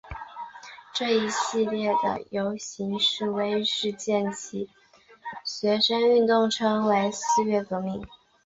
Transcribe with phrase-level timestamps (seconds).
[0.95, 4.67] 这一系列的游行示威事件及
[5.45, 8.01] 学生运动称为四月革命。